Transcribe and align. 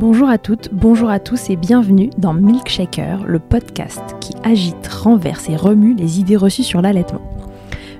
Bonjour 0.00 0.30
à 0.30 0.38
toutes, 0.38 0.70
bonjour 0.72 1.10
à 1.10 1.20
tous 1.20 1.50
et 1.50 1.56
bienvenue 1.56 2.08
dans 2.16 2.32
Milkshaker, 2.32 3.22
le 3.26 3.38
podcast 3.38 4.00
qui 4.18 4.32
agite, 4.44 4.88
renverse 4.88 5.50
et 5.50 5.56
remue 5.56 5.94
les 5.94 6.20
idées 6.20 6.38
reçues 6.38 6.62
sur 6.62 6.80
l'allaitement. 6.80 7.20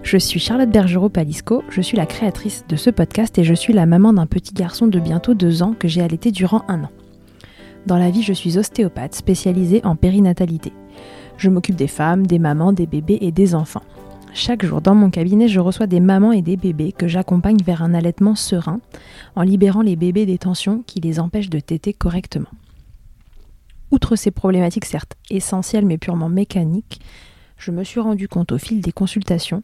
Je 0.03 0.17
suis 0.17 0.41
Charlotte 0.41 0.71
Bergerot-Palisco, 0.71 1.63
je 1.69 1.83
suis 1.83 1.99
la 1.99 2.07
créatrice 2.07 2.65
de 2.71 2.77
ce 2.77 2.89
podcast 2.89 3.37
et 3.37 3.45
je 3.45 3.53
suis 3.53 3.75
la 3.75 3.85
maman 3.85 4.15
d'un 4.15 4.25
petit 4.25 4.55
garçon 4.55 4.87
de 4.87 4.99
bientôt 4.99 5.35
deux 5.35 5.63
ans 5.63 5.75
que 5.79 5.89
j'ai 5.89 6.01
allaité 6.01 6.31
durant 6.31 6.63
un 6.69 6.85
an. 6.85 6.91
Dans 7.85 7.99
la 7.99 8.09
vie, 8.09 8.23
je 8.23 8.33
suis 8.33 8.57
ostéopathe 8.57 9.15
spécialisée 9.15 9.83
en 9.85 9.95
périnatalité. 9.95 10.73
Je 11.37 11.51
m'occupe 11.51 11.77
des 11.77 11.87
femmes, 11.87 12.27
des 12.27 12.39
mamans, 12.39 12.73
des 12.73 12.87
bébés 12.87 13.19
et 13.21 13.31
des 13.31 13.55
enfants. 13.55 13.83
Chaque 14.33 14.65
jour 14.65 14.81
dans 14.81 14.95
mon 14.95 15.11
cabinet, 15.11 15.49
je 15.49 15.59
reçois 15.59 15.89
des 15.89 15.99
mamans 15.99 16.33
et 16.33 16.41
des 16.41 16.57
bébés 16.57 16.93
que 16.93 17.09
j'accompagne 17.09 17.59
vers 17.65 17.83
un 17.83 17.95
allaitement 17.95 18.37
serein 18.37 18.81
en 19.35 19.43
libérant 19.43 19.83
les 19.83 19.97
bébés 19.97 20.25
des 20.25 20.39
tensions 20.39 20.83
qui 20.87 21.01
les 21.01 21.19
empêchent 21.19 21.51
de 21.51 21.59
téter 21.59 21.93
correctement. 21.93 22.49
Outre 23.91 24.15
ces 24.15 24.31
problématiques 24.31 24.85
certes 24.85 25.17
essentielles 25.31 25.85
mais 25.85 25.99
purement 25.99 26.29
mécaniques, 26.29 27.01
je 27.59 27.73
me 27.73 27.83
suis 27.83 27.99
rendu 27.99 28.29
compte 28.29 28.53
au 28.53 28.59
fil 28.59 28.81
des 28.81 28.93
consultations 28.93 29.63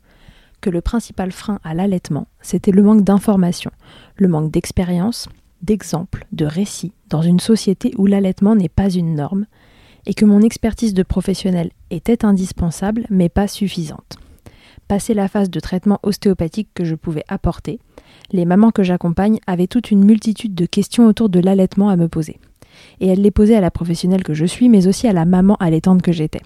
que 0.61 0.71
le 0.71 0.81
principal 0.81 1.31
frein 1.31 1.61
à 1.63 1.73
l'allaitement, 1.73 2.27
c'était 2.41 2.73
le 2.73 2.83
manque 2.83 3.05
d'informations, 3.05 3.71
le 4.17 4.27
manque 4.27 4.51
d'expérience, 4.51 5.29
d'exemples, 5.63 6.27
de 6.33 6.45
récits 6.45 6.93
dans 7.09 7.23
une 7.23 7.41
société 7.41 7.93
où 7.99 8.07
l'allaitement 8.07 8.57
n'est 8.57 8.69
pas 8.69 8.91
une 8.91 9.15
norme 9.15 9.47
et 10.07 10.15
que 10.15 10.25
mon 10.25 10.41
expertise 10.43 10.93
de 10.93 11.05
professionnel 11.05 11.71
était 11.91 12.25
indispensable 12.25 13.07
mais 13.11 13.29
pas 13.29 13.47
suffisante. 13.47 14.19
Passé 14.89 15.15
la 15.15 15.27
phase 15.27 15.51
de 15.51 15.59
traitement 15.59 15.99
ostéopathique 16.05 16.69
que 16.73 16.85
je 16.85 16.95
pouvais 16.95 17.25
apporter, 17.27 17.81
les 18.31 18.45
mamans 18.45 18.71
que 18.71 18.85
j'accompagne 18.85 19.41
avaient 19.47 19.67
toute 19.67 19.91
une 19.91 20.05
multitude 20.05 20.55
de 20.55 20.67
questions 20.67 21.07
autour 21.07 21.29
de 21.29 21.41
l'allaitement 21.41 21.89
à 21.89 21.97
me 21.97 22.09
poser. 22.09 22.39
Et 23.01 23.09
elles 23.09 23.23
les 23.23 23.31
posaient 23.31 23.57
à 23.57 23.61
la 23.61 23.71
professionnelle 23.71 24.23
que 24.23 24.35
je 24.35 24.45
suis, 24.45 24.69
mais 24.69 24.87
aussi 24.87 25.09
à 25.09 25.13
la 25.13 25.25
maman 25.25 25.57
allaitante 25.57 26.03
que 26.03 26.13
j'étais. 26.13 26.43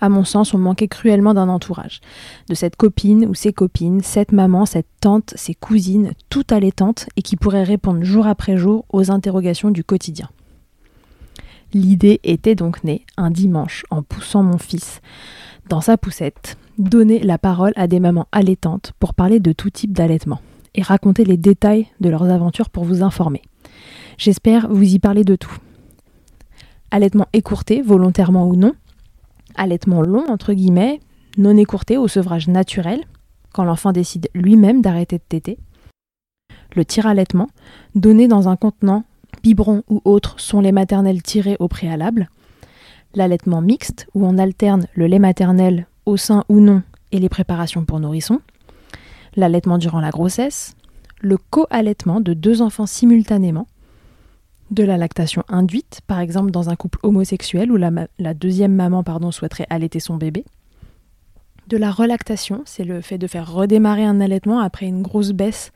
À 0.00 0.08
mon 0.08 0.24
sens, 0.24 0.54
on 0.54 0.58
manquait 0.58 0.88
cruellement 0.88 1.34
d'un 1.34 1.48
entourage, 1.48 2.00
de 2.48 2.54
cette 2.54 2.76
copine 2.76 3.26
ou 3.26 3.34
ces 3.34 3.52
copines, 3.52 4.00
cette 4.00 4.32
maman, 4.32 4.64
cette 4.64 4.86
tante, 5.00 5.34
ces 5.36 5.54
cousines, 5.54 6.12
toutes 6.30 6.52
allaitantes 6.52 7.08
et 7.16 7.22
qui 7.22 7.36
pourraient 7.36 7.64
répondre 7.64 8.04
jour 8.04 8.26
après 8.26 8.56
jour 8.56 8.84
aux 8.90 9.10
interrogations 9.10 9.70
du 9.70 9.82
quotidien. 9.82 10.30
L'idée 11.74 12.20
était 12.22 12.54
donc 12.54 12.84
née 12.84 13.04
un 13.16 13.30
dimanche 13.30 13.84
en 13.90 14.02
poussant 14.02 14.42
mon 14.42 14.56
fils 14.56 15.00
dans 15.68 15.80
sa 15.80 15.98
poussette, 15.98 16.56
donner 16.78 17.18
la 17.20 17.38
parole 17.38 17.72
à 17.76 17.86
des 17.86 18.00
mamans 18.00 18.28
allaitantes 18.32 18.92
pour 18.98 19.14
parler 19.14 19.40
de 19.40 19.52
tout 19.52 19.70
type 19.70 19.92
d'allaitement 19.92 20.40
et 20.74 20.82
raconter 20.82 21.24
les 21.24 21.36
détails 21.36 21.88
de 22.00 22.08
leurs 22.08 22.30
aventures 22.30 22.70
pour 22.70 22.84
vous 22.84 23.02
informer. 23.02 23.42
J'espère 24.16 24.68
vous 24.68 24.94
y 24.94 24.98
parler 24.98 25.24
de 25.24 25.36
tout. 25.36 25.56
Allaitement 26.90 27.26
écourté, 27.32 27.82
volontairement 27.82 28.46
ou 28.46 28.56
non, 28.56 28.72
allaitement 29.56 30.02
long, 30.02 30.24
entre 30.28 30.52
guillemets, 30.52 31.00
non 31.36 31.56
écourté 31.56 31.96
au 31.96 32.08
sevrage 32.08 32.48
naturel, 32.48 33.04
quand 33.52 33.64
l'enfant 33.64 33.92
décide 33.92 34.28
lui-même 34.34 34.82
d'arrêter 34.82 35.18
de 35.18 35.22
téter. 35.28 35.58
Le 36.74 36.84
tir-allaitement, 36.84 37.48
donné 37.94 38.28
dans 38.28 38.48
un 38.48 38.56
contenant, 38.56 39.04
biberon 39.42 39.82
ou 39.88 40.00
autre, 40.04 40.38
sont 40.40 40.60
les 40.60 40.72
maternelles 40.72 41.22
tirées 41.22 41.56
au 41.58 41.68
préalable. 41.68 42.28
L'allaitement 43.14 43.62
mixte, 43.62 44.06
où 44.14 44.26
on 44.26 44.38
alterne 44.38 44.86
le 44.94 45.06
lait 45.06 45.18
maternel 45.18 45.86
au 46.08 46.16
sein 46.16 46.44
ou 46.48 46.60
non 46.60 46.82
et 47.12 47.18
les 47.18 47.28
préparations 47.28 47.84
pour 47.84 48.00
nourrissons. 48.00 48.40
L'allaitement 49.36 49.78
durant 49.78 50.00
la 50.00 50.10
grossesse. 50.10 50.74
Le 51.20 51.36
co-allaitement 51.36 52.20
de 52.20 52.32
deux 52.32 52.62
enfants 52.62 52.86
simultanément 52.86 53.66
de 54.70 54.84
la 54.84 54.96
lactation 54.96 55.44
induite, 55.48 56.00
par 56.06 56.20
exemple 56.20 56.50
dans 56.50 56.70
un 56.70 56.76
couple 56.76 56.98
homosexuel 57.02 57.72
où 57.72 57.76
la, 57.76 58.34
deuxième 58.34 58.74
maman 58.74 59.02
pardon, 59.02 59.30
souhaiterait 59.30 59.66
allaiter 59.70 60.00
son 60.00 60.16
bébé. 60.16 60.44
De 61.66 61.76
la 61.76 61.90
relactation, 61.90 62.62
c'est 62.64 62.84
le 62.84 63.00
fait 63.00 63.18
de 63.18 63.26
faire 63.26 63.52
redémarrer 63.52 64.04
un 64.04 64.20
allaitement 64.20 64.60
après 64.60 64.86
une 64.86 65.02
grosse 65.02 65.32
baisse 65.32 65.72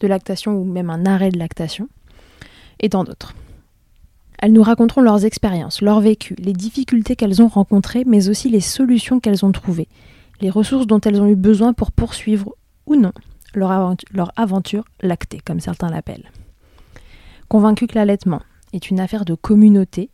de 0.00 0.06
lactation 0.06 0.56
ou 0.56 0.64
même 0.64 0.90
un 0.90 1.06
arrêt 1.06 1.30
de 1.30 1.38
lactation, 1.38 1.88
et 2.80 2.90
tant 2.90 3.04
d'autres. 3.04 3.34
Elles 4.38 4.52
nous 4.52 4.62
raconteront 4.62 5.00
leurs 5.00 5.24
expériences, 5.24 5.80
leur 5.80 6.00
vécu, 6.00 6.34
les 6.38 6.52
difficultés 6.52 7.16
qu'elles 7.16 7.42
ont 7.42 7.48
rencontrées, 7.48 8.04
mais 8.06 8.28
aussi 8.28 8.48
les 8.48 8.60
solutions 8.60 9.20
qu'elles 9.20 9.44
ont 9.44 9.52
trouvées, 9.52 9.88
les 10.40 10.50
ressources 10.50 10.86
dont 10.86 11.00
elles 11.00 11.20
ont 11.20 11.28
eu 11.28 11.36
besoin 11.36 11.72
pour 11.72 11.92
poursuivre 11.92 12.54
ou 12.86 12.96
non 12.96 13.12
leur, 13.54 13.70
aventure, 13.70 14.08
leur 14.12 14.32
aventure 14.36 14.84
lactée, 15.02 15.40
comme 15.44 15.60
certains 15.60 15.88
l'appellent. 15.88 16.30
Convaincu 17.48 17.86
que 17.86 17.94
l'allaitement 17.94 18.42
est 18.72 18.90
une 18.90 19.00
affaire 19.00 19.24
de 19.24 19.34
communauté, 19.34 20.10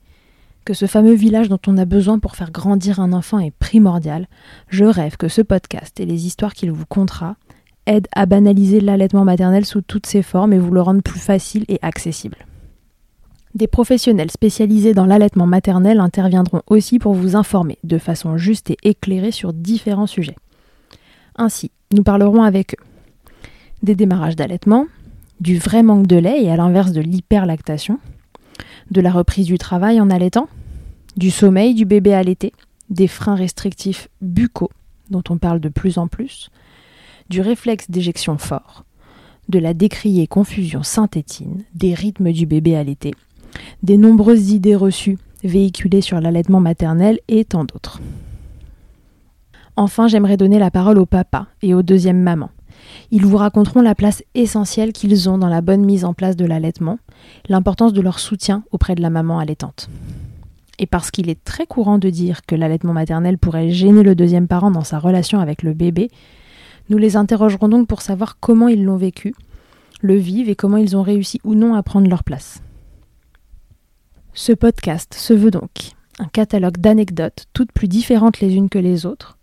que 0.64 0.74
ce 0.74 0.86
fameux 0.86 1.14
village 1.14 1.48
dont 1.48 1.58
on 1.66 1.76
a 1.76 1.84
besoin 1.84 2.18
pour 2.18 2.36
faire 2.36 2.52
grandir 2.52 3.00
un 3.00 3.12
enfant 3.12 3.40
est 3.40 3.50
primordial, 3.50 4.28
je 4.68 4.84
rêve 4.84 5.16
que 5.16 5.28
ce 5.28 5.42
podcast 5.42 5.98
et 5.98 6.06
les 6.06 6.26
histoires 6.26 6.54
qu'il 6.54 6.70
vous 6.70 6.86
contera 6.86 7.36
aident 7.86 8.08
à 8.14 8.26
banaliser 8.26 8.80
l'allaitement 8.80 9.24
maternel 9.24 9.64
sous 9.64 9.80
toutes 9.80 10.06
ses 10.06 10.22
formes 10.22 10.52
et 10.52 10.58
vous 10.58 10.70
le 10.70 10.80
rendent 10.80 11.02
plus 11.02 11.18
facile 11.18 11.64
et 11.66 11.80
accessible. 11.82 12.36
Des 13.54 13.66
professionnels 13.66 14.30
spécialisés 14.30 14.94
dans 14.94 15.04
l'allaitement 15.04 15.46
maternel 15.46 16.00
interviendront 16.00 16.62
aussi 16.68 16.98
pour 16.98 17.12
vous 17.12 17.36
informer 17.36 17.78
de 17.84 17.98
façon 17.98 18.38
juste 18.38 18.70
et 18.70 18.78
éclairée 18.82 19.30
sur 19.30 19.52
différents 19.52 20.06
sujets. 20.06 20.36
Ainsi, 21.36 21.70
nous 21.92 22.02
parlerons 22.02 22.42
avec 22.42 22.74
eux 22.74 22.84
des 23.82 23.94
démarrages 23.94 24.36
d'allaitement, 24.36 24.86
du 25.40 25.58
vrai 25.58 25.82
manque 25.82 26.06
de 26.06 26.16
lait 26.16 26.42
et 26.42 26.50
à 26.50 26.56
l'inverse 26.56 26.92
de 26.92 27.00
l'hyperlactation, 27.00 27.98
de 28.90 29.00
la 29.00 29.10
reprise 29.10 29.46
du 29.46 29.58
travail 29.58 30.00
en 30.00 30.08
allaitant, 30.08 30.48
du 31.16 31.30
sommeil 31.30 31.74
du 31.74 31.84
bébé 31.84 32.14
allaité, 32.14 32.52
des 32.90 33.08
freins 33.08 33.34
restrictifs 33.34 34.08
buccaux 34.20 34.70
dont 35.10 35.22
on 35.28 35.38
parle 35.38 35.60
de 35.60 35.68
plus 35.68 35.98
en 35.98 36.06
plus, 36.06 36.50
du 37.28 37.40
réflexe 37.40 37.90
d'éjection 37.90 38.38
fort, 38.38 38.84
de 39.48 39.58
la 39.58 39.74
décriée 39.74 40.26
confusion 40.26 40.82
synthétine, 40.82 41.64
des 41.74 41.92
rythmes 41.92 42.32
du 42.32 42.46
bébé 42.46 42.76
allaité, 42.76 43.12
des 43.82 43.96
nombreuses 43.96 44.50
idées 44.50 44.76
reçues 44.76 45.18
véhiculées 45.44 46.00
sur 46.00 46.20
l'allaitement 46.20 46.60
maternel 46.60 47.18
et 47.28 47.44
tant 47.44 47.64
d'autres. 47.64 48.00
Enfin, 49.76 50.06
j'aimerais 50.06 50.36
donner 50.36 50.58
la 50.58 50.70
parole 50.70 50.98
au 50.98 51.06
papa 51.06 51.46
et 51.62 51.74
aux 51.74 51.82
deuxièmes 51.82 52.22
mamans, 52.22 52.50
ils 53.10 53.26
vous 53.26 53.36
raconteront 53.36 53.82
la 53.82 53.94
place 53.94 54.22
essentielle 54.34 54.92
qu'ils 54.92 55.28
ont 55.28 55.38
dans 55.38 55.48
la 55.48 55.60
bonne 55.60 55.84
mise 55.84 56.04
en 56.04 56.14
place 56.14 56.36
de 56.36 56.44
l'allaitement, 56.44 56.98
l'importance 57.48 57.92
de 57.92 58.00
leur 58.00 58.18
soutien 58.18 58.64
auprès 58.72 58.94
de 58.94 59.02
la 59.02 59.10
maman 59.10 59.38
allaitante. 59.38 59.88
Et 60.78 60.86
parce 60.86 61.10
qu'il 61.10 61.28
est 61.28 61.42
très 61.44 61.66
courant 61.66 61.98
de 61.98 62.10
dire 62.10 62.44
que 62.46 62.54
l'allaitement 62.54 62.92
maternel 62.92 63.38
pourrait 63.38 63.70
gêner 63.70 64.02
le 64.02 64.14
deuxième 64.14 64.48
parent 64.48 64.70
dans 64.70 64.84
sa 64.84 64.98
relation 64.98 65.38
avec 65.40 65.62
le 65.62 65.74
bébé, 65.74 66.10
nous 66.88 66.98
les 66.98 67.16
interrogerons 67.16 67.68
donc 67.68 67.86
pour 67.86 68.02
savoir 68.02 68.38
comment 68.40 68.68
ils 68.68 68.84
l'ont 68.84 68.96
vécu, 68.96 69.34
le 70.00 70.16
vivent 70.16 70.48
et 70.48 70.56
comment 70.56 70.78
ils 70.78 70.96
ont 70.96 71.02
réussi 71.02 71.40
ou 71.44 71.54
non 71.54 71.74
à 71.74 71.82
prendre 71.82 72.08
leur 72.08 72.24
place. 72.24 72.62
Ce 74.34 74.52
podcast 74.52 75.12
se 75.12 75.34
veut 75.34 75.50
donc 75.50 75.92
un 76.18 76.26
catalogue 76.26 76.78
d'anecdotes, 76.78 77.46
toutes 77.52 77.72
plus 77.72 77.88
différentes 77.88 78.40
les 78.40 78.54
unes 78.54 78.70
que 78.70 78.78
les 78.78 79.04
autres, 79.04 79.36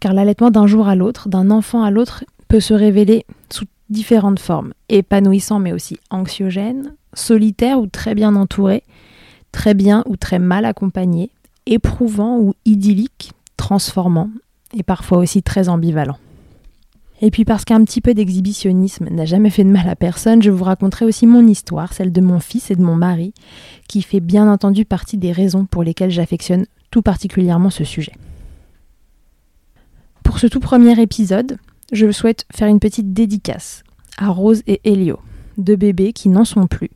car 0.00 0.12
l'allaitement 0.12 0.50
d'un 0.50 0.66
jour 0.66 0.86
à 0.86 0.94
l'autre, 0.94 1.28
d'un 1.28 1.50
enfant 1.50 1.82
à 1.82 1.90
l'autre, 1.90 2.24
peut 2.46 2.60
se 2.60 2.74
révéler 2.74 3.24
sous 3.50 3.64
différentes 3.88 4.38
formes, 4.38 4.74
épanouissant 4.90 5.60
mais 5.60 5.72
aussi 5.72 5.98
anxiogène, 6.10 6.94
solitaire 7.14 7.80
ou 7.80 7.86
très 7.86 8.14
bien 8.14 8.36
entouré, 8.36 8.82
très 9.50 9.72
bien 9.72 10.04
ou 10.06 10.16
très 10.16 10.38
mal 10.38 10.66
accompagné, 10.66 11.30
éprouvant 11.64 12.38
ou 12.38 12.54
idyllique, 12.66 13.32
transformant 13.56 14.30
et 14.76 14.82
parfois 14.82 15.18
aussi 15.18 15.42
très 15.42 15.70
ambivalent. 15.70 16.18
Et 17.20 17.30
puis 17.30 17.44
parce 17.44 17.64
qu'un 17.64 17.82
petit 17.84 18.00
peu 18.00 18.14
d'exhibitionnisme 18.14 19.08
n'a 19.10 19.24
jamais 19.24 19.50
fait 19.50 19.64
de 19.64 19.70
mal 19.70 19.88
à 19.88 19.96
personne, 19.96 20.40
je 20.42 20.50
vous 20.50 20.64
raconterai 20.64 21.04
aussi 21.04 21.26
mon 21.26 21.46
histoire, 21.46 21.92
celle 21.92 22.12
de 22.12 22.20
mon 22.20 22.38
fils 22.38 22.70
et 22.70 22.76
de 22.76 22.82
mon 22.82 22.94
mari, 22.94 23.34
qui 23.88 24.02
fait 24.02 24.20
bien 24.20 24.50
entendu 24.50 24.84
partie 24.84 25.18
des 25.18 25.32
raisons 25.32 25.66
pour 25.66 25.82
lesquelles 25.82 26.10
j'affectionne 26.10 26.66
tout 26.90 27.02
particulièrement 27.02 27.70
ce 27.70 27.84
sujet. 27.84 28.12
Pour 30.22 30.38
ce 30.38 30.46
tout 30.46 30.60
premier 30.60 31.00
épisode, 31.00 31.58
je 31.92 32.10
souhaite 32.12 32.46
faire 32.54 32.68
une 32.68 32.80
petite 32.80 33.12
dédicace 33.12 33.82
à 34.18 34.28
Rose 34.28 34.62
et 34.66 34.80
Elio, 34.84 35.18
deux 35.56 35.76
bébés 35.76 36.12
qui 36.12 36.28
n'en 36.28 36.44
sont 36.44 36.66
plus, 36.66 36.90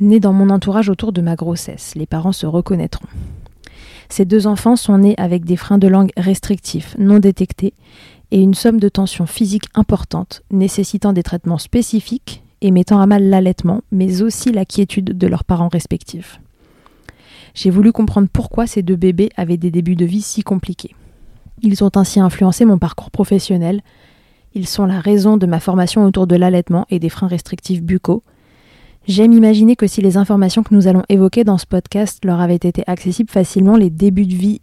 nés 0.00 0.20
dans 0.20 0.32
mon 0.32 0.50
entourage 0.50 0.88
autour 0.90 1.12
de 1.12 1.22
ma 1.22 1.36
grossesse. 1.36 1.94
Les 1.94 2.06
parents 2.06 2.32
se 2.32 2.46
reconnaîtront. 2.46 3.06
Ces 4.08 4.24
deux 4.24 4.46
enfants 4.46 4.76
sont 4.76 4.98
nés 4.98 5.14
avec 5.16 5.44
des 5.44 5.56
freins 5.56 5.78
de 5.78 5.88
langue 5.88 6.12
restrictifs, 6.16 6.94
non 6.98 7.18
détectés, 7.18 7.74
et 8.30 8.40
une 8.40 8.54
somme 8.54 8.80
de 8.80 8.88
tension 8.88 9.26
physique 9.26 9.66
importante, 9.74 10.42
nécessitant 10.50 11.12
des 11.12 11.22
traitements 11.22 11.58
spécifiques 11.58 12.42
et 12.60 12.70
mettant 12.70 13.00
à 13.00 13.06
mal 13.06 13.28
l'allaitement, 13.28 13.82
mais 13.92 14.22
aussi 14.22 14.50
la 14.50 14.64
quiétude 14.64 15.16
de 15.16 15.26
leurs 15.26 15.44
parents 15.44 15.68
respectifs. 15.68 16.40
J'ai 17.54 17.70
voulu 17.70 17.92
comprendre 17.92 18.28
pourquoi 18.32 18.66
ces 18.66 18.82
deux 18.82 18.96
bébés 18.96 19.30
avaient 19.36 19.56
des 19.56 19.70
débuts 19.70 19.96
de 19.96 20.04
vie 20.04 20.22
si 20.22 20.42
compliqués. 20.42 20.94
Ils 21.62 21.84
ont 21.84 21.90
ainsi 21.94 22.18
influencé 22.18 22.64
mon 22.64 22.78
parcours 22.78 23.10
professionnel, 23.10 23.82
ils 24.54 24.68
sont 24.68 24.86
la 24.86 25.00
raison 25.00 25.36
de 25.36 25.46
ma 25.46 25.60
formation 25.60 26.04
autour 26.04 26.26
de 26.26 26.36
l'allaitement 26.36 26.86
et 26.88 26.98
des 26.98 27.08
freins 27.08 27.28
restrictifs 27.28 27.82
buccaux. 27.82 28.22
J'aime 29.06 29.32
imaginer 29.32 29.76
que 29.76 29.86
si 29.86 30.00
les 30.00 30.16
informations 30.16 30.62
que 30.62 30.74
nous 30.74 30.86
allons 30.86 31.02
évoquer 31.08 31.44
dans 31.44 31.58
ce 31.58 31.66
podcast 31.66 32.24
leur 32.24 32.40
avaient 32.40 32.54
été 32.54 32.82
accessibles 32.86 33.30
facilement, 33.30 33.76
les 33.76 33.90
débuts 33.90 34.26
de 34.26 34.34
vie 34.34 34.60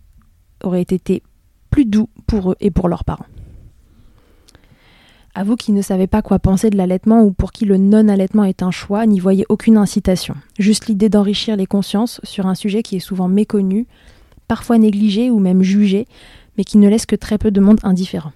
auraient 0.63 0.81
été 0.81 1.23
plus 1.69 1.85
doux 1.85 2.09
pour 2.25 2.51
eux 2.51 2.55
et 2.59 2.71
pour 2.71 2.89
leurs 2.89 3.03
parents. 3.03 3.25
À 5.33 5.45
vous 5.45 5.55
qui 5.55 5.71
ne 5.71 5.81
savez 5.81 6.07
pas 6.07 6.21
quoi 6.21 6.39
penser 6.39 6.69
de 6.69 6.75
l'allaitement 6.75 7.23
ou 7.23 7.31
pour 7.31 7.53
qui 7.53 7.63
le 7.63 7.77
non-allaitement 7.77 8.43
est 8.43 8.63
un 8.63 8.71
choix, 8.71 9.05
n'y 9.05 9.19
voyez 9.19 9.45
aucune 9.47 9.77
incitation. 9.77 10.35
Juste 10.59 10.87
l'idée 10.87 11.07
d'enrichir 11.07 11.55
les 11.55 11.65
consciences 11.65 12.19
sur 12.23 12.47
un 12.47 12.55
sujet 12.55 12.83
qui 12.83 12.97
est 12.97 12.99
souvent 12.99 13.29
méconnu, 13.29 13.87
parfois 14.49 14.77
négligé 14.77 15.29
ou 15.31 15.39
même 15.39 15.61
jugé, 15.61 16.05
mais 16.57 16.65
qui 16.65 16.77
ne 16.77 16.89
laisse 16.89 17.05
que 17.05 17.15
très 17.15 17.37
peu 17.37 17.49
de 17.49 17.61
monde 17.61 17.79
indifférent. 17.83 18.33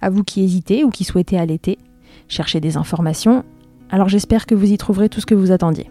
À 0.00 0.10
vous 0.10 0.22
qui 0.22 0.44
hésitez 0.44 0.84
ou 0.84 0.90
qui 0.90 1.02
souhaitez 1.02 1.38
allaiter, 1.38 1.78
chercher 2.28 2.60
des 2.60 2.76
informations, 2.76 3.44
alors 3.90 4.08
j'espère 4.08 4.46
que 4.46 4.54
vous 4.54 4.70
y 4.70 4.78
trouverez 4.78 5.08
tout 5.08 5.20
ce 5.20 5.26
que 5.26 5.34
vous 5.34 5.50
attendiez. 5.50 5.90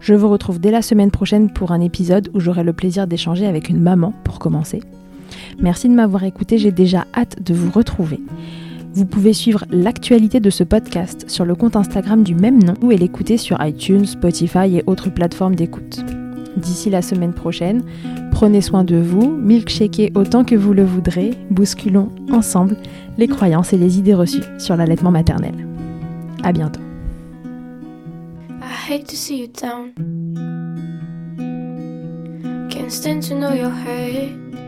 Je 0.00 0.14
vous 0.14 0.30
retrouve 0.30 0.60
dès 0.60 0.70
la 0.70 0.80
semaine 0.80 1.10
prochaine 1.10 1.52
pour 1.52 1.72
un 1.72 1.80
épisode 1.82 2.30
où 2.32 2.40
j'aurai 2.40 2.64
le 2.64 2.72
plaisir 2.72 3.06
d'échanger 3.06 3.46
avec 3.46 3.68
une 3.68 3.82
maman 3.82 4.14
pour 4.24 4.38
commencer 4.38 4.80
Merci 5.60 5.88
de 5.88 5.94
m'avoir 5.94 6.24
écouté, 6.24 6.58
j'ai 6.58 6.72
déjà 6.72 7.06
hâte 7.14 7.42
de 7.42 7.54
vous 7.54 7.70
retrouver. 7.70 8.20
Vous 8.94 9.04
pouvez 9.04 9.32
suivre 9.32 9.64
l'actualité 9.70 10.40
de 10.40 10.50
ce 10.50 10.64
podcast 10.64 11.28
sur 11.28 11.44
le 11.44 11.54
compte 11.54 11.76
Instagram 11.76 12.22
du 12.22 12.34
même 12.34 12.62
nom 12.62 12.74
ou 12.82 12.90
l'écouter 12.90 13.36
sur 13.36 13.64
iTunes, 13.64 14.06
Spotify 14.06 14.76
et 14.76 14.82
autres 14.86 15.10
plateformes 15.10 15.54
d'écoute. 15.54 16.04
D'ici 16.56 16.90
la 16.90 17.02
semaine 17.02 17.32
prochaine, 17.32 17.84
prenez 18.32 18.60
soin 18.60 18.82
de 18.82 18.96
vous, 18.96 19.30
milkshakez 19.30 20.12
autant 20.14 20.44
que 20.44 20.56
vous 20.56 20.72
le 20.72 20.84
voudrez, 20.84 21.30
bousculons 21.50 22.10
ensemble 22.32 22.76
les 23.18 23.28
croyances 23.28 23.72
et 23.72 23.78
les 23.78 23.98
idées 23.98 24.14
reçues 24.14 24.42
sur 24.58 24.76
l'allaitement 24.76 25.10
maternel. 25.10 25.54
À 26.42 26.52
bientôt. 26.52 26.80
When 28.88 29.04
you 33.56 34.67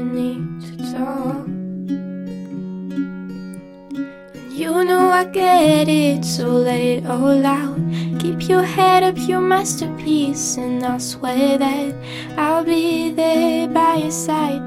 I 5.21 5.25
get 5.25 5.87
it, 5.87 6.25
so 6.25 6.63
it 6.65 7.05
all 7.05 7.45
out. 7.45 7.77
Keep 8.19 8.49
your 8.49 8.63
head 8.63 9.03
up, 9.03 9.15
your 9.19 9.39
masterpiece, 9.39 10.57
and 10.57 10.83
I'll 10.83 10.99
swear 10.99 11.59
that 11.59 11.93
I'll 12.39 12.63
be 12.63 13.11
there 13.11 13.67
by 13.67 13.97
your 13.97 14.09
side. 14.09 14.63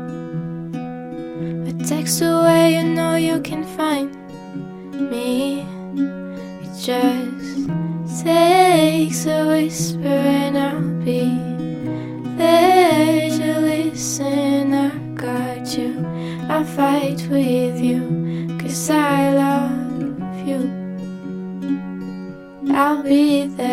A 1.67 1.73
text 1.85 2.23
away, 2.23 2.77
you 2.77 2.85
know 2.85 3.17
you 3.17 3.41
can 3.41 3.65
find 3.65 4.15
me. 5.11 5.67
It 6.63 6.73
just 6.79 8.23
takes 8.23 9.27
a 9.27 9.49
whisper, 9.49 10.07
and 10.07 10.57
I'll 10.57 10.81
be 11.05 11.35
there 12.39 13.29
to 13.29 13.59
listen. 13.59 14.73
I 14.73 14.91
got 15.17 15.77
you, 15.77 15.99
I'll 16.49 16.65
fight 16.65 17.27
with 17.29 17.45
you, 17.45 17.54
be 23.05 23.47
there. 23.49 23.64